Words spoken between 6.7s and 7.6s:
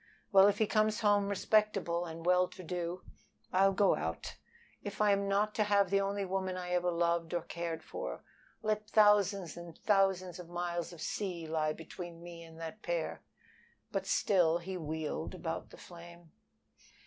ever loved or